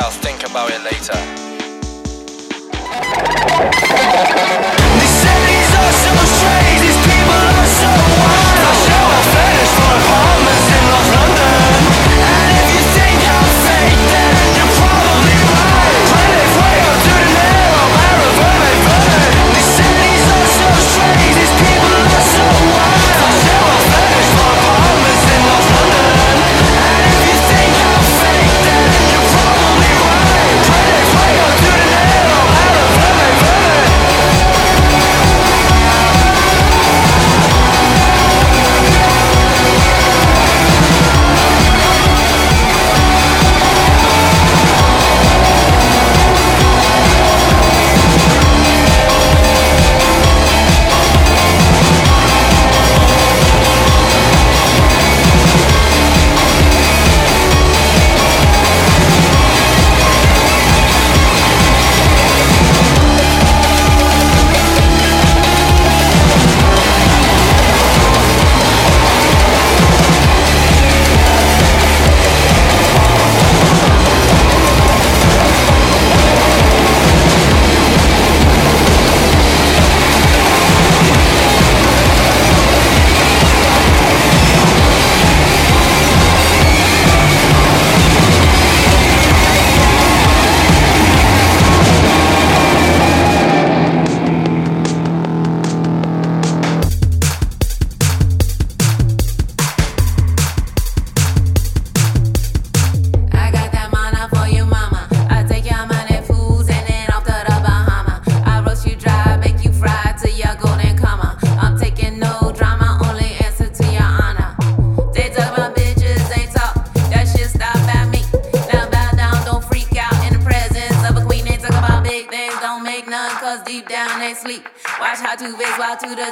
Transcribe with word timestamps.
guys 0.00 0.18
think 0.18 0.44
about 0.44 0.70
it 0.70 0.82
later. 0.82 1.45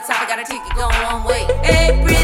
top, 0.06 0.21
I 0.21 0.27
got 0.27 0.39
a 0.39 0.45
ticket 0.45 0.75
going 0.75 0.95
one 1.03 1.25
way. 1.25 1.47
Every 1.65 2.24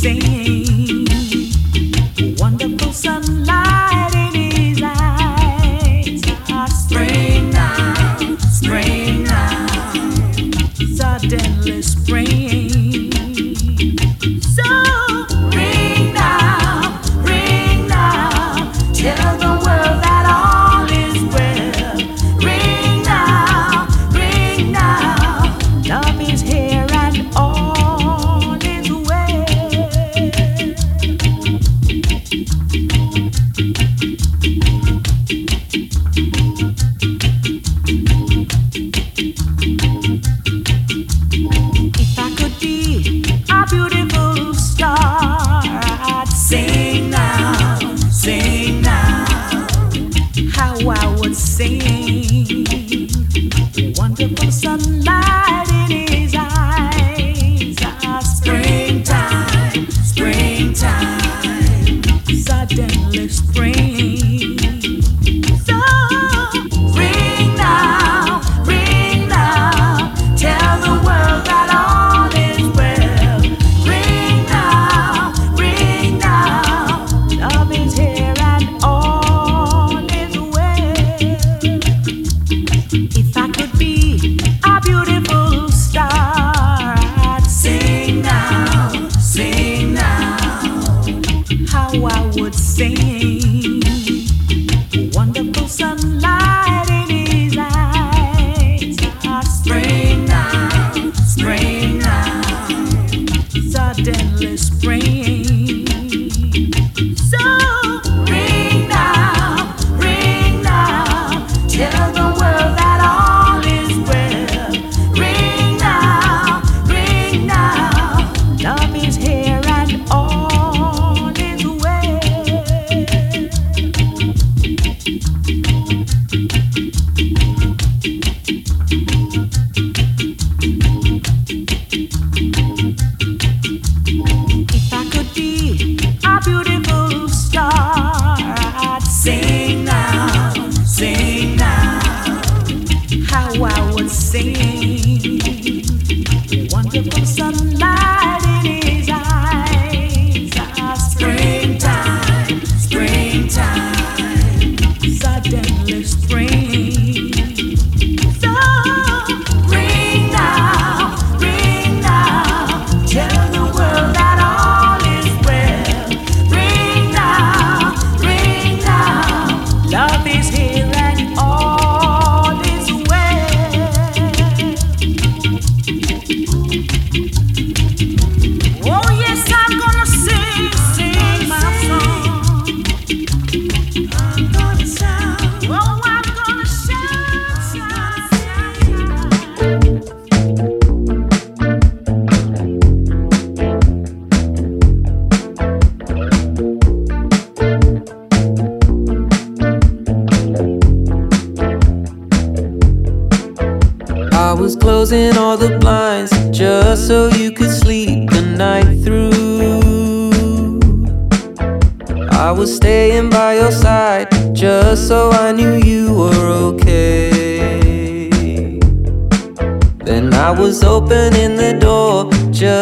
saying 0.00 0.39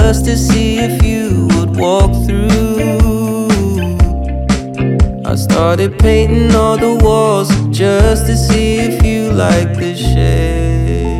just 0.08 0.24
to 0.24 0.38
see 0.38 0.78
if 0.78 1.02
you 1.04 1.48
would 1.50 1.76
walk 1.76 2.10
through. 2.24 3.48
I 5.22 5.34
started 5.34 5.98
painting 5.98 6.54
all 6.54 6.78
the 6.78 6.98
walls 7.04 7.50
just 7.70 8.24
to 8.24 8.34
see 8.34 8.76
if 8.78 9.04
you 9.04 9.30
like 9.32 9.74
the 9.74 9.94
shade. 9.94 11.12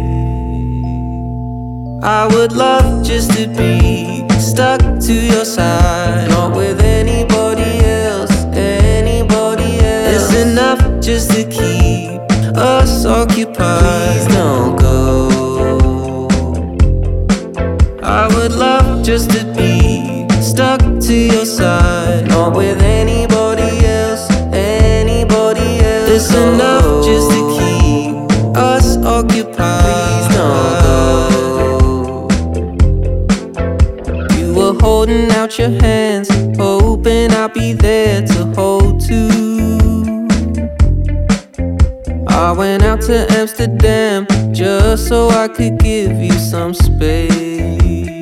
I 2.03 2.29
would 2.35 2.53
love 2.53 3.05
just 3.05 3.31
to 3.33 3.47
be 3.49 4.27
stuck 4.41 4.81
to 4.81 5.13
your 5.13 5.45
side, 5.45 6.31
not 6.31 6.57
with 6.57 6.81
anybody 6.81 7.85
else, 7.85 8.33
anybody 8.55 9.71
else. 9.85 10.15
It's 10.17 10.35
enough 10.47 10.81
just 11.03 11.31
to 11.33 11.45
keep 11.45 12.23
us 12.57 13.05
occupied. 13.05 13.83
Please 13.83 14.27
don't 14.35 14.81
go. 14.81 16.29
I 18.03 18.27
would 18.35 18.53
love 18.53 18.78
just 19.09 19.31
to 19.31 19.43
be 19.55 20.29
stuck 20.43 20.81
to 21.01 21.15
your 21.15 21.47
side, 21.47 22.29
not 22.29 22.55
with 22.55 22.83
anybody 22.83 23.83
else, 23.87 24.31
anybody 24.53 25.81
else. 25.81 26.11
It's 26.11 26.31
no. 26.31 26.53
enough 26.53 27.07
just 27.07 27.31
to 27.31 27.41
keep 27.59 28.15
us 28.55 28.99
occupied. 28.99 29.81
Please 29.87 30.29
don't 30.37 30.83
go. 30.85 32.29
You 34.37 34.53
were 34.53 34.75
holding 34.79 35.31
out 35.31 35.59
your 35.59 35.71
hands, 35.71 36.29
hoping 36.59 37.33
I'd 37.33 37.55
be 37.55 37.73
there 37.73 38.27
to 38.27 38.45
hold 38.55 39.01
to. 39.07 39.21
I 42.29 42.53
went 42.53 42.83
out 42.83 43.01
to 43.07 43.27
Amsterdam 43.31 44.27
just 44.53 45.09
so 45.09 45.31
I 45.31 45.49
could 45.49 45.79
give 45.79 46.13
you 46.13 46.33
some 46.33 46.75
space. 46.75 48.18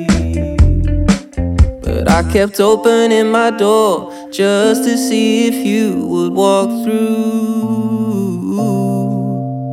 But 1.97 2.11
I 2.11 2.21
kept 2.31 2.59
opening 2.59 3.31
my 3.31 3.49
door 3.49 4.13
just 4.31 4.83
to 4.83 4.95
see 4.99 5.47
if 5.47 5.65
you 5.65 6.05
would 6.05 6.31
walk 6.31 6.69
through. 6.83 8.51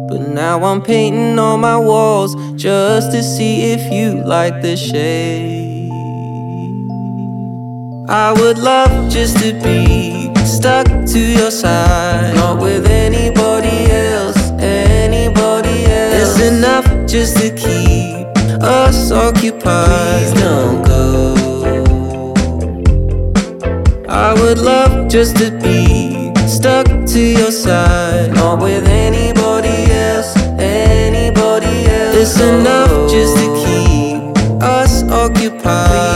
But 0.09 0.31
now 0.31 0.65
I'm 0.65 0.81
painting 0.81 1.39
all 1.39 1.59
my 1.59 1.77
walls 1.77 2.35
just 2.55 3.13
to 3.13 3.23
see 3.23 3.73
if 3.73 3.93
you 3.93 4.25
like 4.25 4.63
the 4.63 4.75
shade. 4.75 5.91
I 8.09 8.33
would 8.33 8.57
love 8.57 9.13
just 9.13 9.37
to 9.41 9.53
be 9.61 10.33
stuck 10.47 10.87
to 10.87 11.19
your 11.19 11.51
side, 11.51 12.35
not 12.37 12.59
with 12.59 12.87
anybody 12.87 13.91
else, 13.91 14.39
anybody 14.61 15.85
else. 15.85 16.39
It's 16.39 16.41
enough 16.41 16.87
just 17.07 17.37
to 17.37 17.51
keep 17.51 18.27
us 18.63 19.11
occupied. 19.11 20.23
Please 20.23 20.41
don't 20.41 20.84
would 24.41 24.59
love 24.59 25.09
just 25.09 25.37
to 25.39 25.51
be 25.51 26.33
stuck 26.47 26.87
to 26.87 27.21
your 27.21 27.51
side, 27.51 28.33
not 28.35 28.61
with 28.61 28.87
anybody 28.87 29.91
else, 29.93 30.37
anybody 30.59 31.87
else. 31.87 32.17
It's 32.17 32.41
enough 32.41 33.11
just 33.11 33.37
to 33.37 33.47
keep 33.65 34.63
us 34.63 35.03
occupied. 35.11 36.14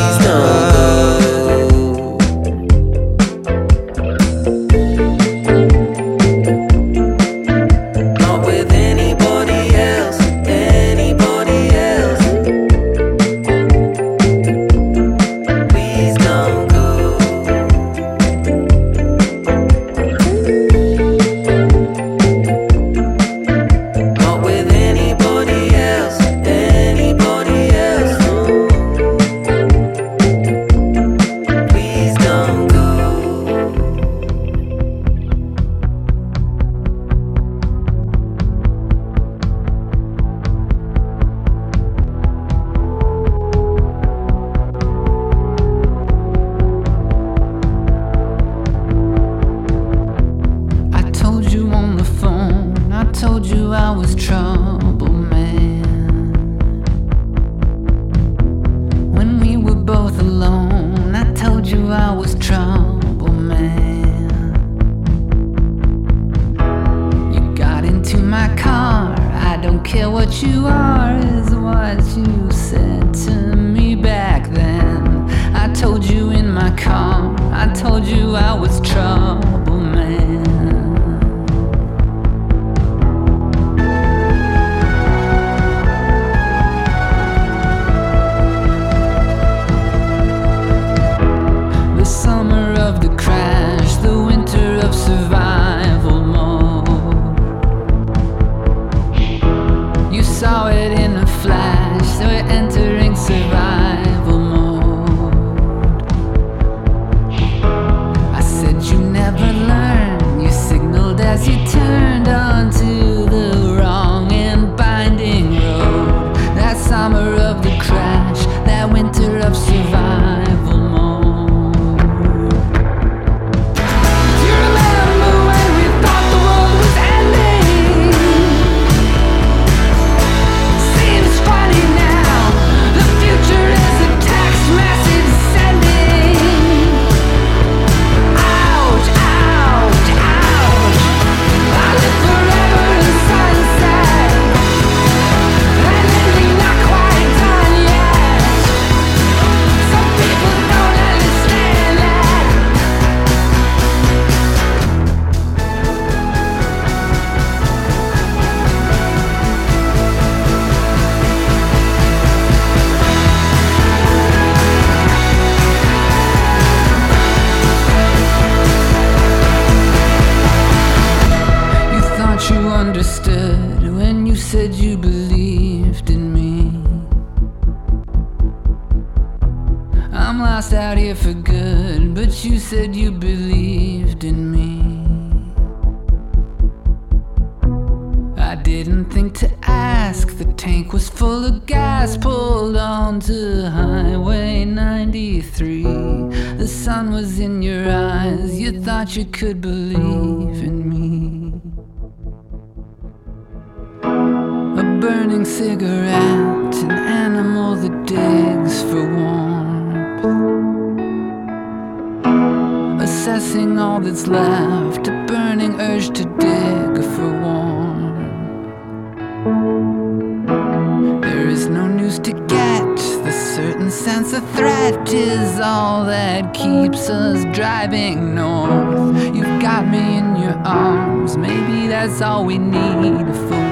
we 232.49 232.57
need 232.57 233.29
a 233.29 233.35
for 233.35 233.68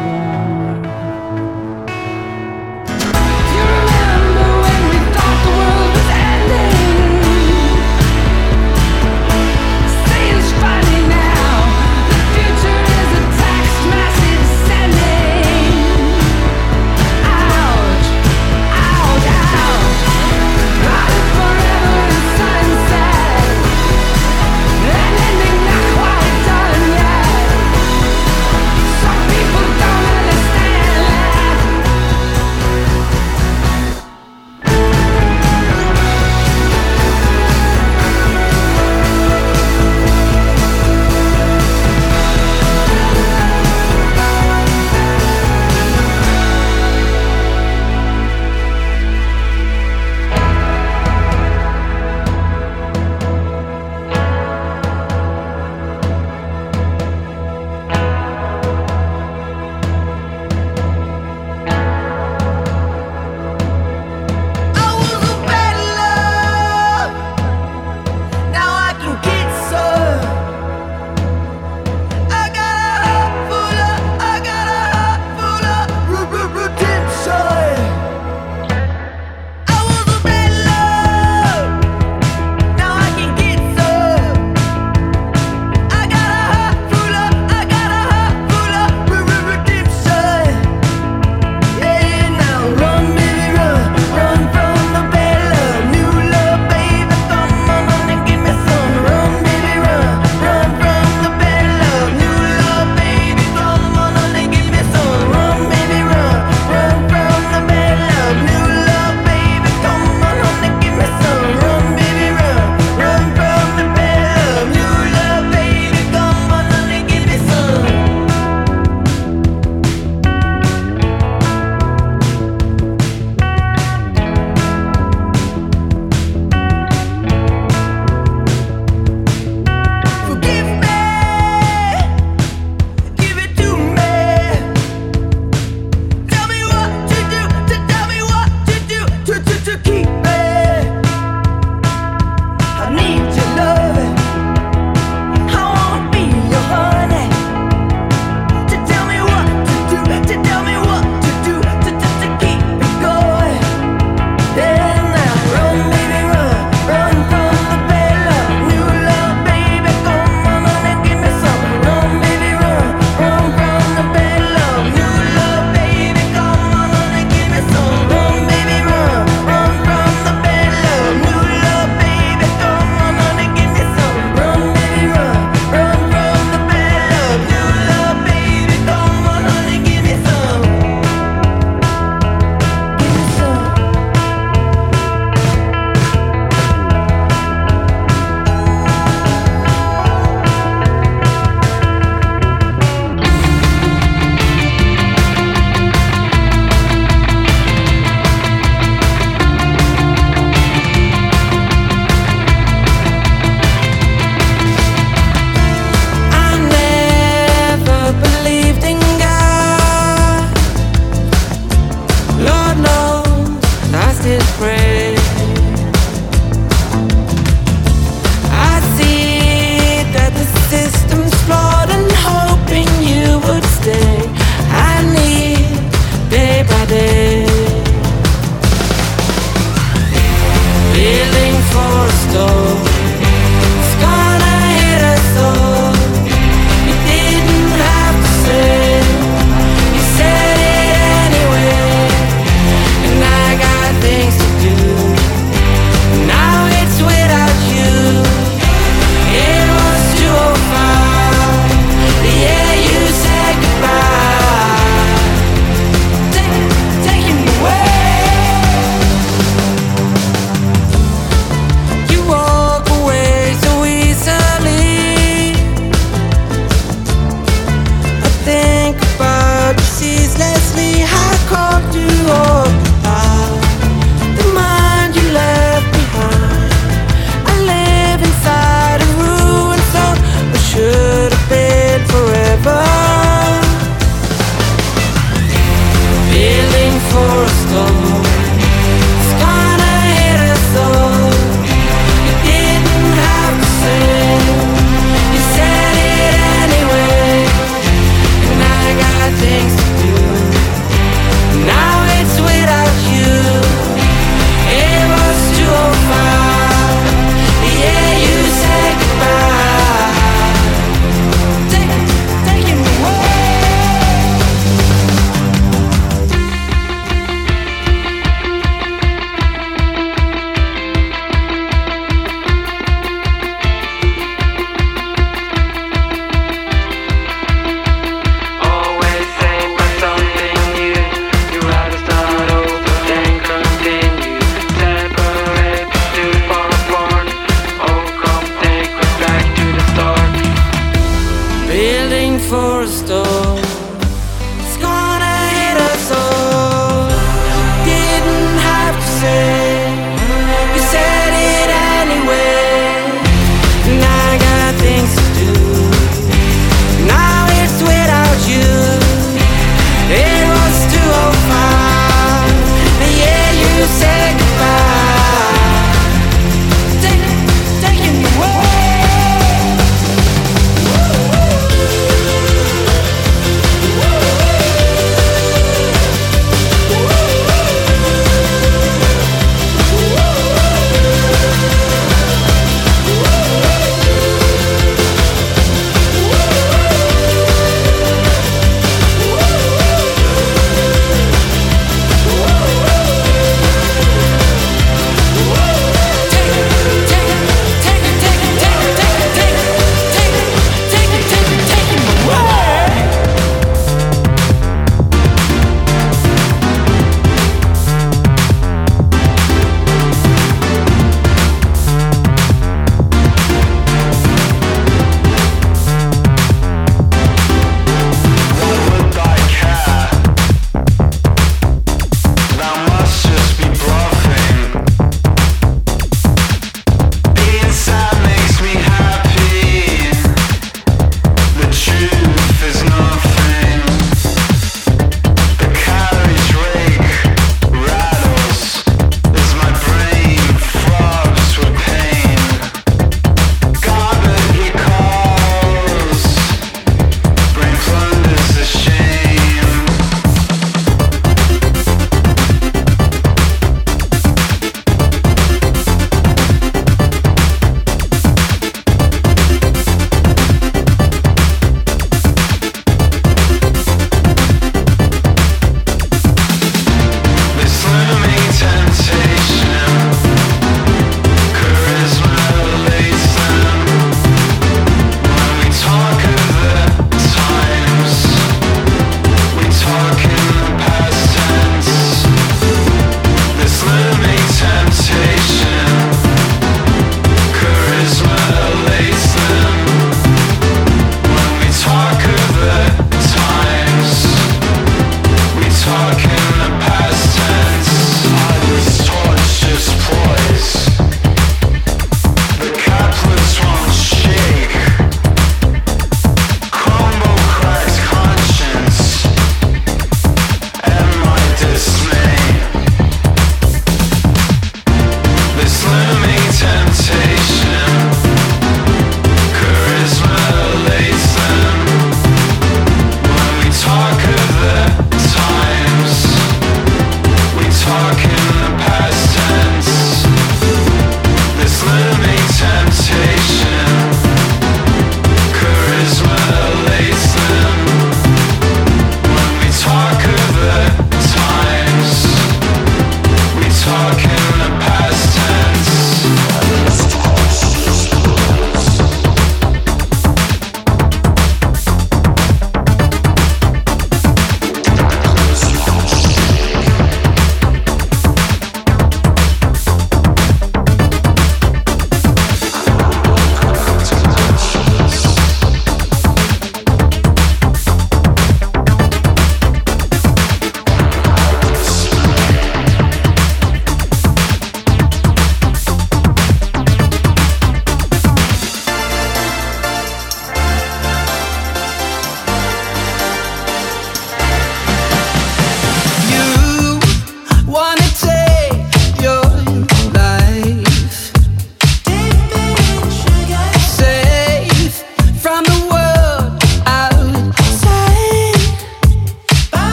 crystal. 342.86 343.65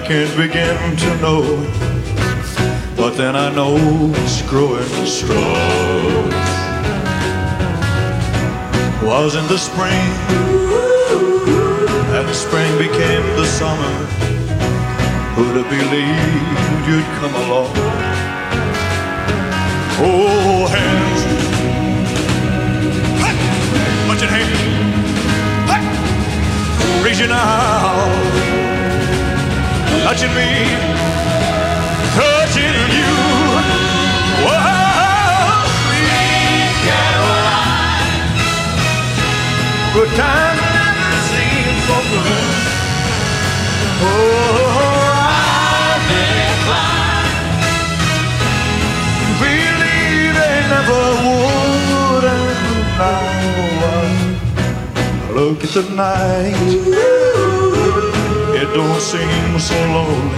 I 0.00 0.06
can't 0.06 0.36
begin 0.36 0.96
to 0.96 1.16
know 1.20 1.90
but 3.00 3.16
then 3.16 3.34
I 3.34 3.50
know 3.54 3.76
it's 4.14 4.42
growing 4.42 5.06
strong. 5.06 6.28
Was 9.02 9.34
in 9.36 9.46
the 9.48 9.56
spring, 9.56 10.10
and 12.14 12.28
the 12.28 12.34
spring 12.34 12.70
became 12.76 13.24
the 13.36 13.46
summer. 13.46 13.94
Who'd 15.34 15.56
have 15.56 15.70
believed 15.70 16.86
you'd 16.88 17.08
come 17.20 17.34
along? 17.42 17.72
Oh, 20.02 20.66
hands, 20.76 21.22
hey, 23.24 23.36
bunch 24.06 24.22
of 24.22 24.28
hands, 24.28 24.60
hey, 25.70 25.84
raise 27.02 27.20
out 27.30 28.69
touching 30.10 30.34
me, 30.34 30.50
touching 32.18 32.90
you. 32.98 33.12
Whoa, 34.42 35.62
sweet 35.78 36.74
Caroline. 36.86 38.18
Good 39.94 40.10
times 40.18 40.62
never 40.74 41.14
seem 41.30 41.70
so 41.86 41.96
good. 42.10 42.54
Oh, 44.02 44.18
I've 45.38 46.02
we'd 49.40 49.78
look 55.36 55.60
at 55.62 55.70
the 55.70 55.82
night. 55.94 56.58
Ooh 56.66 58.39
it 58.62 58.74
don't 58.74 59.00
seem 59.00 59.58
so 59.58 59.74
lonely. 59.96 60.36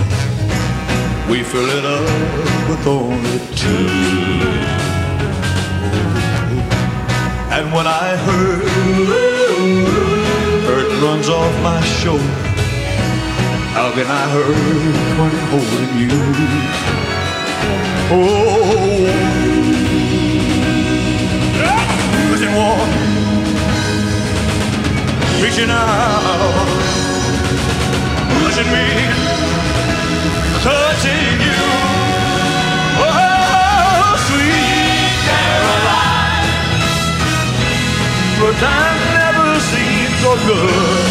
We 1.28 1.42
fill 1.42 1.68
it 1.78 1.84
up 1.84 2.68
with 2.68 2.86
only 2.86 3.38
two. 3.56 4.62
And 7.56 7.72
when 7.72 7.86
I 7.86 8.16
hurt, 8.26 8.64
hurt 10.68 10.90
runs 11.02 11.28
off 11.28 11.54
my 11.62 11.80
shoulder. 12.00 12.36
How 13.76 13.90
can 13.92 14.06
I 14.06 14.24
hurt 14.34 14.56
when 15.18 15.30
I'm 15.40 15.48
holding 15.52 15.92
you? 16.02 16.18
Oh, 18.14 19.02
pushing 22.30 22.54
one, 22.54 22.90
reaching 25.42 25.70
out, 25.70 26.82
pushing 28.53 28.70
me, 28.72 28.86
touching 30.61 31.40
you. 31.40 31.62
Oh, 33.00 34.16
sweet 34.26 35.12
Caroline, 35.26 36.53
but 38.40 38.55
time 38.61 38.98
never 39.16 39.48
seemed 39.61 40.16
so 40.20 40.32
good. 40.46 41.07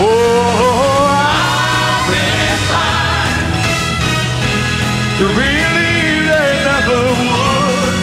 Oh, 0.00 1.06
I've 1.08 2.06
been 2.10 2.58
fine 2.72 3.52
to 5.18 5.24
believe 5.38 6.22
they 6.32 6.52
never 6.66 7.00
would. 7.20 7.94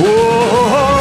Oh, 0.00 0.91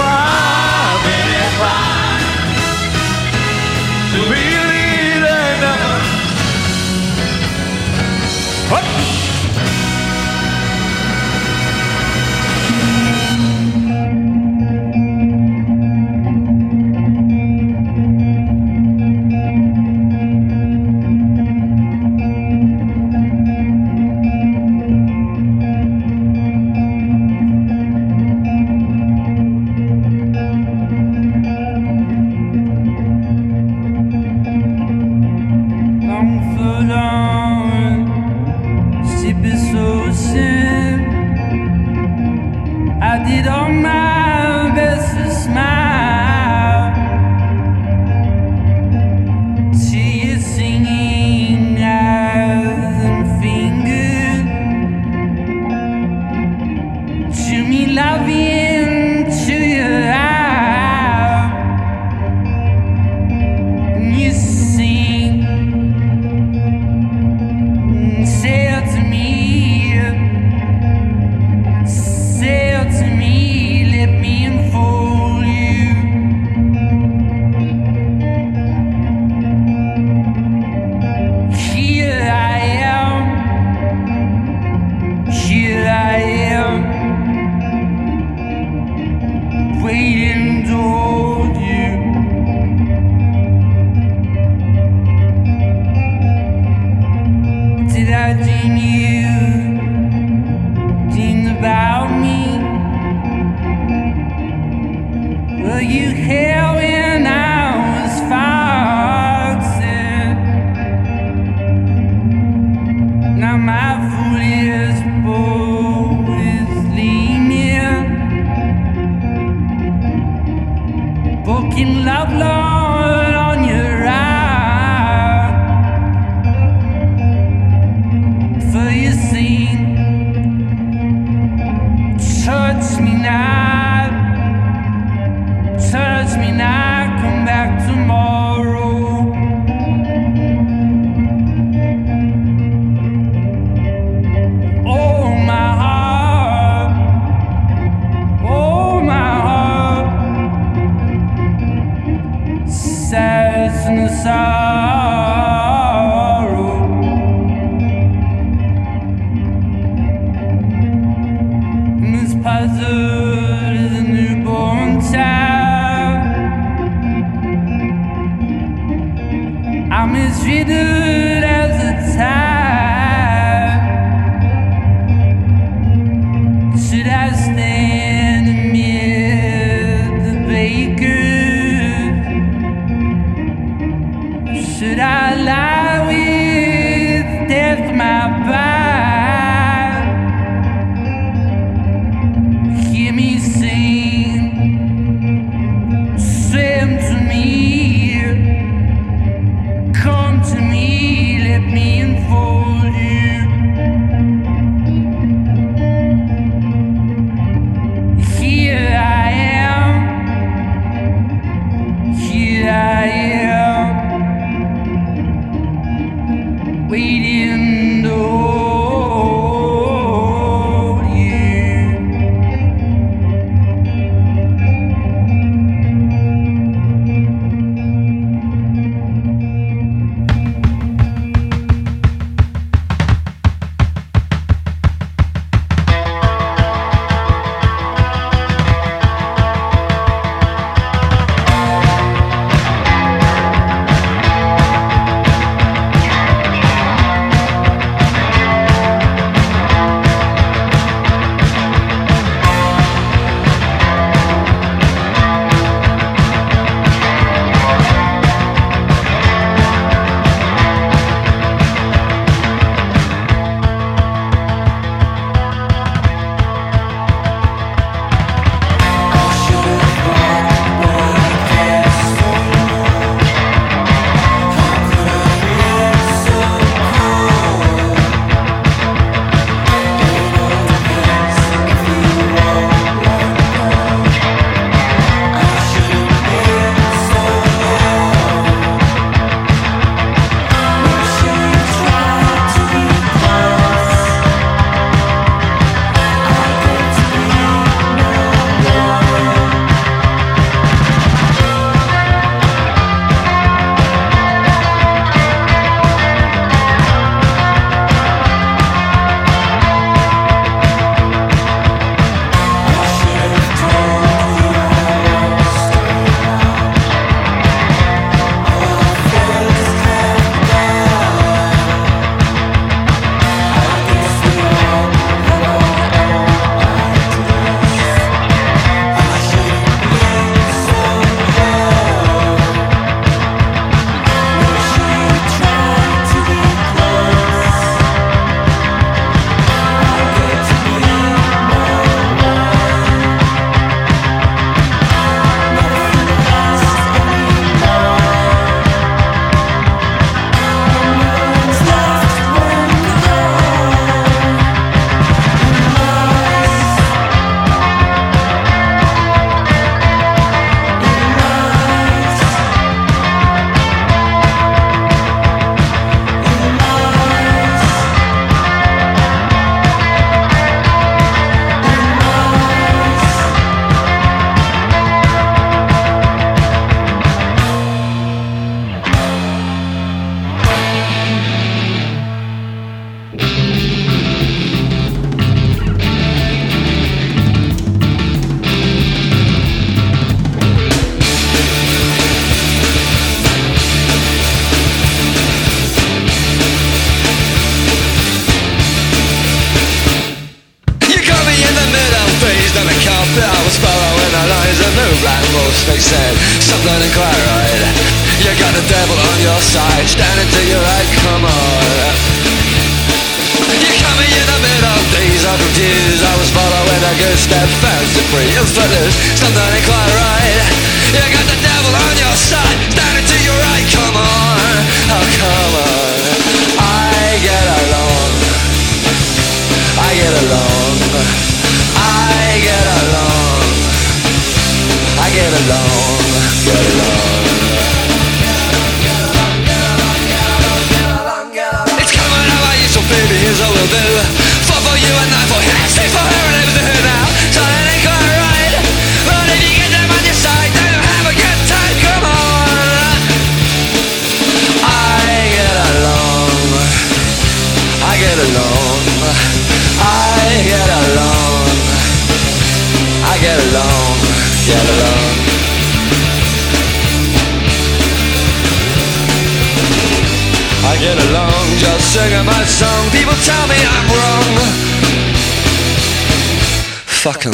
Fuck 477.02 477.24
them. 477.24 477.34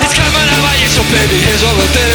It's 0.00 0.14
coming 0.14 0.46
so 0.86 1.02
baby, 1.10 1.42
here's 1.42 1.64
all 1.64 1.74
the 1.74 1.88
things. 1.88 2.11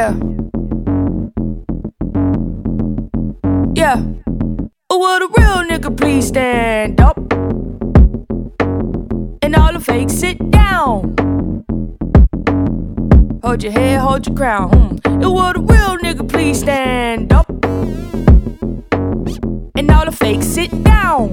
Yeah. 0.00 0.16
Yeah. 3.74 3.98
Oh, 4.88 4.98
would 4.98 5.22
a 5.22 5.28
real 5.36 5.60
nigga 5.68 5.94
please 5.94 6.28
stand 6.28 6.98
up? 7.02 7.18
And 9.42 9.54
all 9.54 9.74
the 9.74 9.80
fakes 9.80 10.14
sit 10.14 10.38
down. 10.50 11.14
Hold 13.42 13.62
your 13.62 13.72
head, 13.72 14.00
hold 14.00 14.26
your 14.26 14.34
crown. 14.34 14.70
Mm. 15.00 15.22
Oh, 15.22 15.38
and 15.46 15.56
a 15.58 15.60
real 15.60 15.98
nigga 15.98 16.26
please 16.26 16.60
stand 16.60 17.30
up? 17.34 17.50
And 19.76 19.90
all 19.90 20.06
the 20.06 20.12
fakes 20.12 20.46
sit 20.46 20.70
down. 20.82 21.26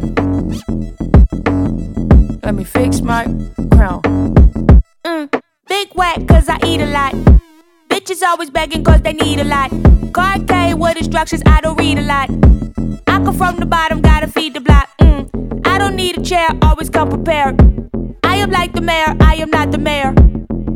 Let 2.44 2.54
me 2.54 2.66
fix 2.66 3.00
my 3.00 3.24
crown. 3.72 4.02
Mm. 5.06 5.42
Big 5.70 5.88
whack, 5.96 6.28
cause 6.28 6.50
I 6.50 6.60
eat 6.66 6.82
a 6.82 6.88
lot. 6.88 7.47
Bitches 7.98 8.22
always 8.22 8.52
begging 8.52 8.84
cause 8.84 9.02
they 9.02 9.14
need 9.14 9.40
a 9.40 9.44
lot. 9.44 9.72
K 10.48 10.76
with 10.76 10.98
instructions, 10.98 11.42
I 11.48 11.62
don't 11.62 11.80
read 11.80 11.98
a 11.98 12.04
lot. 12.04 12.30
I 13.08 13.18
come 13.26 13.36
from 13.36 13.58
the 13.58 13.66
bottom, 13.66 14.02
gotta 14.02 14.28
feed 14.28 14.54
the 14.54 14.62
block. 14.62 14.88
Mm. 15.00 15.66
I 15.66 15.80
don't 15.80 15.96
need 15.96 16.16
a 16.16 16.22
chair, 16.22 16.48
always 16.62 16.92
come 16.92 17.10
prepared. 17.10 17.60
I 18.24 18.36
am 18.36 18.52
like 18.52 18.74
the 18.74 18.82
mayor, 18.82 19.16
I 19.20 19.38
am 19.38 19.50
not 19.50 19.72
the 19.72 19.80
mayor. 19.80 20.14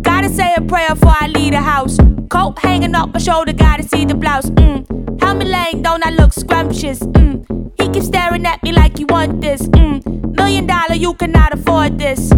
Gotta 0.02 0.30
say 0.30 0.52
a 0.58 0.62
prayer 0.62 0.96
before 0.96 1.14
I 1.22 1.28
leave 1.28 1.52
the 1.52 1.62
house. 1.62 1.98
Coat 2.32 2.58
hanging 2.58 2.96
off 2.96 3.14
my 3.14 3.20
shoulder, 3.20 3.54
gotta 3.54 3.84
see 3.84 4.04
the 4.04 4.16
blouse. 4.16 4.50
Mm. 4.50 5.22
Helmet 5.22 5.48
laying, 5.48 5.84
don't 5.84 6.04
I 6.04 6.10
look 6.10 6.34
scrumptious? 6.34 7.02
Mm. 7.02 7.72
He 7.80 7.88
keeps 7.90 8.08
staring 8.08 8.48
at 8.48 8.64
me 8.64 8.72
like 8.72 8.98
he 8.98 9.06
want 9.06 9.42
this. 9.42 9.62
Mm. 9.68 10.36
Million 10.36 10.66
dollar, 10.66 10.96
you 10.96 11.14
cannot 11.14 11.54
afford 11.54 12.00
this. 12.00 12.32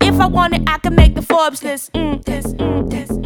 If 0.00 0.18
I 0.18 0.26
want 0.26 0.54
it, 0.54 0.62
I 0.66 0.78
can 0.78 0.96
make 0.96 1.14
the 1.14 1.22
Forbes 1.22 1.62
list. 1.62 1.92
Mm. 1.92 2.24
This, 2.24 2.46
mm, 2.54 2.90
this, 2.90 3.08
mm. 3.10 3.25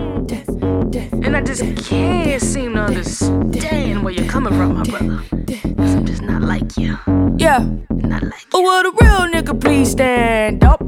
And 0.92 1.36
I 1.36 1.40
just 1.42 1.62
can't 1.88 2.42
seem 2.42 2.74
to 2.74 2.80
understand 2.80 4.02
where 4.02 4.12
you're 4.12 4.28
coming 4.28 4.52
from, 4.52 4.74
my 4.74 4.82
brother. 4.82 5.22
Cause 5.76 5.94
I'm 5.94 6.04
just 6.04 6.22
not 6.22 6.42
like 6.42 6.76
you. 6.76 6.98
Yeah. 7.36 7.64
Not 7.90 8.24
like 8.24 8.52
Or 8.52 8.62
will 8.62 8.82
the 8.82 8.92
real 9.00 9.30
nigga 9.32 9.60
please 9.60 9.92
stand 9.92 10.64
up? 10.64 10.80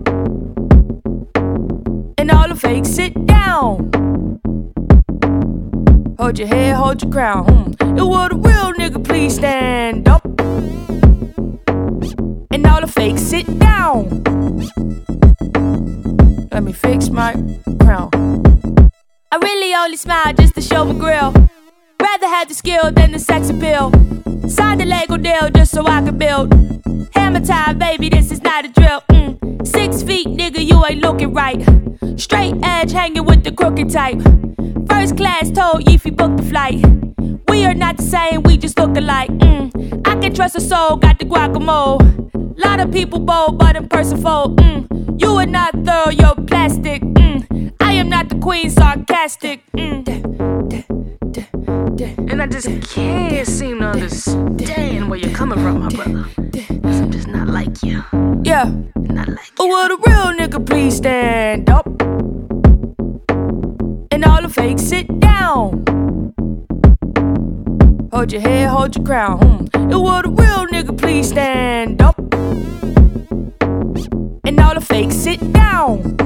And 2.19 2.31
all 2.33 2.49
the 2.49 2.57
fakes 2.57 2.89
sit 2.91 3.27
down. 3.27 3.91
Hold 6.19 6.39
your 6.39 6.49
head, 6.49 6.75
hold 6.75 7.01
your 7.03 7.13
crown. 7.13 7.45
Hmm. 7.47 7.73
And 7.81 8.01
will 8.01 8.29
the 8.29 8.35
real 8.35 8.73
nigga 8.73 9.05
please 9.05 9.37
stand 9.37 10.09
up? 10.09 10.25
And 12.51 12.67
all 12.67 12.81
the 12.81 12.89
fakes 12.89 13.23
sit 13.23 13.47
down. 13.61 14.09
Let 16.51 16.65
me 16.65 16.73
fix 16.73 17.09
my 17.09 17.35
crown. 17.81 18.11
I 19.33 19.37
really 19.37 19.75
only 19.75 19.97
smile 19.97 20.35
just 20.35 20.55
to 20.57 20.61
show 20.61 20.85
my 20.85 20.93
grill. 20.93 21.33
Rather 21.99 22.27
have 22.27 22.49
the 22.49 22.55
skill 22.55 22.93
than 22.93 23.13
the 23.13 23.19
sex 23.19 23.49
appeal. 23.49 23.91
Signed 24.47 24.83
a 24.83 24.85
Lego 24.85 25.17
deal 25.17 25.49
just 25.49 25.73
so 25.73 25.87
I 25.87 26.03
could 26.03 26.19
build. 26.19 26.53
Hammer 27.15 27.41
time, 27.41 27.79
baby, 27.79 28.11
this 28.11 28.31
is 28.31 28.43
not 28.43 28.67
a 28.67 28.69
drill. 28.69 29.01
Mm. 29.09 29.67
Six 29.67 30.03
feet, 30.03 30.27
nigga, 30.27 30.63
you 30.63 30.85
ain't 30.85 31.01
looking 31.01 31.33
right. 31.33 31.65
Straight 32.21 32.57
edge 32.63 32.93
hanging 32.93 33.25
with 33.25 33.43
the 33.43 33.53
crooked 33.53 33.89
type. 33.89 34.21
First 34.91 35.17
class 35.17 35.51
told 35.51 35.89
if 35.89 36.05
you 36.05 36.13
book 36.13 36.37
the 36.37 36.43
flight. 36.43 36.85
We 37.49 37.65
are 37.65 37.73
not 37.73 37.97
the 37.97 38.03
same, 38.03 38.43
we 38.43 38.59
just 38.59 38.79
look 38.79 38.95
alike. 38.99 39.31
Mm. 39.31 40.07
I 40.07 40.21
can 40.21 40.35
trust 40.35 40.57
a 40.57 40.61
soul, 40.61 40.97
got 40.97 41.19
the 41.19 41.25
guacamole. 41.25 42.03
Lot 42.63 42.81
of 42.81 42.93
people 42.93 43.19
bold, 43.19 43.59
but 43.59 43.77
in 43.77 43.89
person 43.89 44.21
fold. 44.21 44.61
Mm. 44.61 45.19
You 45.19 45.31
are 45.37 45.47
not 45.47 45.73
thorough, 45.87 46.11
you're 46.11 46.35
plastic. 46.35 47.01
Mm. 47.01 47.72
I 48.03 48.05
am 48.05 48.11
not 48.11 48.29
the 48.29 48.35
queen, 48.35 48.69
sarcastic. 48.69 49.63
Mm. 49.77 50.03
And 52.33 52.43
I 52.43 52.47
just 52.49 52.67
can't 52.91 53.47
seem 53.47 53.79
to 53.79 53.91
understand 53.91 55.09
where 55.09 55.21
you're 55.21 55.33
coming 55.33 55.61
from, 55.61 55.83
my 55.83 55.89
brother. 55.89 56.25
Cause 56.83 57.01
I'm 57.01 57.13
just 57.13 57.29
not 57.29 57.47
like 57.47 57.81
you. 57.85 58.03
Yeah. 58.43 58.75
Not 58.97 59.29
like 59.29 59.53
Or 59.61 59.69
will 59.69 59.87
the 59.87 59.99
real 60.05 60.33
nigga 60.37 60.67
please 60.67 60.97
stand 60.97 61.71
up? 61.71 61.87
And 64.11 64.25
all 64.25 64.43
the 64.43 64.49
fakes 64.49 64.83
sit 64.83 65.07
down. 65.21 65.85
Hold 68.13 68.33
your 68.33 68.41
head, 68.41 68.69
hold 68.69 68.97
your 68.97 69.05
crown. 69.05 69.39
Hmm. 69.39 69.81
And 69.81 70.03
will 70.03 70.23
the 70.23 70.29
real 70.29 70.67
nigga 70.67 70.99
please 70.99 71.29
stand 71.29 72.03
up? 72.03 72.19
And 74.45 74.59
all 74.59 74.75
the 74.75 74.81
fakes 74.81 75.15
sit 75.15 75.53
down. 75.53 76.19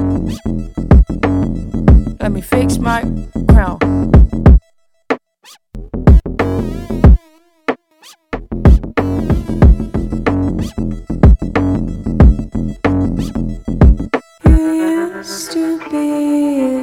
Let 2.19 2.31
me 2.31 2.41
fix 2.41 2.77
my 2.77 3.01
crown. 3.49 3.79
used 15.27 15.51
to 15.51 15.79
be 15.89 16.76